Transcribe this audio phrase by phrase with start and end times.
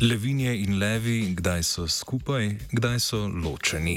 [0.00, 3.96] Levinje in levi, kdaj so skupaj, kdaj so ločeni.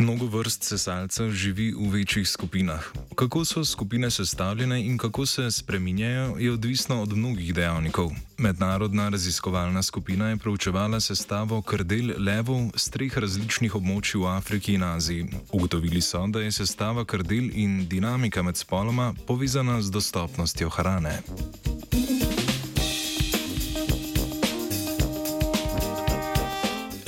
[0.00, 2.84] Mnogo vrst sesalcev živi v večjih skupinah.
[3.14, 8.10] Kako so skupine sestavljene in kako se spreminjajo, je odvisno od mnogih dejavnikov.
[8.38, 14.82] Mednarodna raziskovalna skupina je proučevala sestavo krdel levov z treh različnih območij v Afriki in
[14.82, 15.26] Aziji.
[15.52, 21.20] Ugotovili so, da je sestava krdel in dinamika med spoloma povezana z dostopnostjo hrane.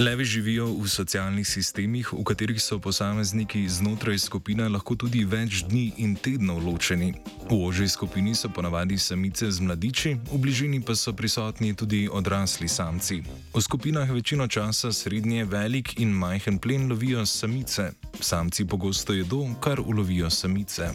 [0.02, 5.92] Levi živijo v socialnih sistemih, v katerih so posamezniki znotraj skupine lahko tudi več dni
[6.02, 7.12] in tednov ločeni.
[7.46, 12.68] V ožji skupini so ponavadi samice z mladiči, v bližini pa so prisotni tudi odrasli
[12.68, 13.22] samci.
[13.54, 19.78] V skupinah večino časa srednje velik in majhen plen lovijo samice, samci pogosto jedo, kar
[19.80, 20.90] ulovijo samice.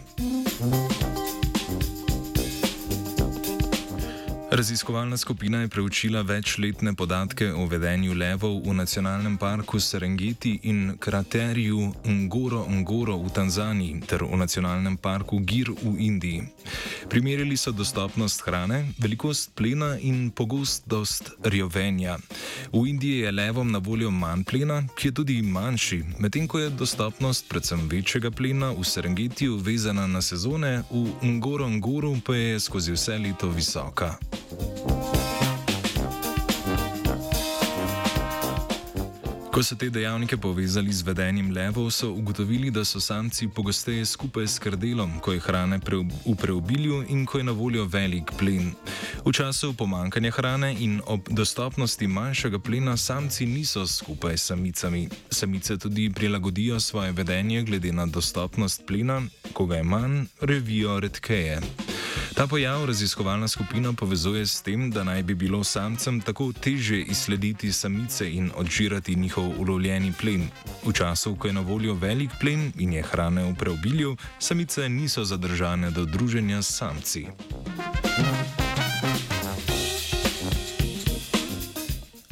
[4.52, 11.94] Raziskovalna skupina je preučila večletne podatke o vedenju levov v nacionalnem parku Serengeti in krateriju
[12.06, 16.44] Ngoro Ngoro v Tanzaniji ter v nacionalnem parku Gir v Indiji.
[17.10, 22.18] Primerjali so dostopnost hrane, velikost plena in pogostost rjovenja.
[22.72, 26.70] V Indiji je levom na voljo manj plena, ki je tudi manjši, medtem ko je
[26.70, 32.92] dostopnost predvsem večjega plena v Serengetiju vezana na sezone, v Ngoro Ngoro pa je skozi
[32.92, 34.16] vse leto visoka.
[39.52, 44.48] Ko so te dejavnike povezali z vedenjem levov, so ugotovili, da so samci pogosteje skupaj
[44.48, 48.76] s krdelom, ko je hrane pre v preobilju in ko je na voljo velik plen.
[49.26, 55.10] V času pomankanja hrane in ob dostopnosti manjšega plena samci niso skupaj s samicami.
[55.30, 59.22] Samice tudi prilagodijo svoje vedenje glede na dostopnost plena,
[59.54, 61.87] ko ga je manj, revijo redkeje.
[62.38, 67.72] Ta pojav raziskovalna skupina povezuje s tem, da naj bi bilo samcem tako težje izslediti
[67.72, 70.50] samice in odžirati njihov ulovljeni plen.
[70.86, 75.26] V času, ko je na voljo velik plen in je hrane v preobilju, samice niso
[75.26, 77.26] zadržane do druženja s samci.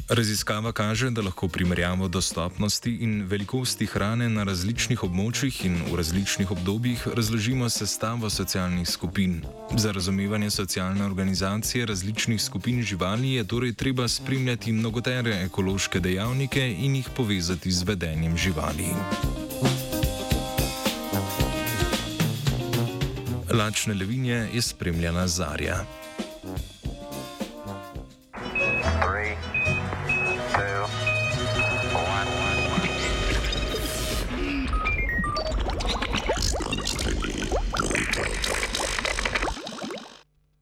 [0.08, 6.50] Raziskava kaže, da lahko primerjavo dostopnosti in velikosti hrane na različnih območjih in v različnih
[6.50, 9.42] obdobjih razložimo sestavo socialnih skupin.
[9.74, 16.96] Za razumevanje socialne organizacije različnih skupin živali je torej treba spremljati mnogotere ekološke dejavnike in
[16.96, 18.88] jih povezati z vedenjem živali.
[23.50, 26.05] Lačne levinje je spremljena zarja.